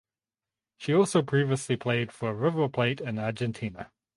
She 0.77 0.95
also 0.95 1.21
previously 1.21 1.77
played 1.77 2.11
for 2.11 2.33
River 2.33 2.67
Plate 2.67 2.99
in 3.01 3.19
Argentina. 3.19 3.91